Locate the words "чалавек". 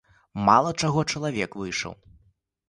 1.11-1.59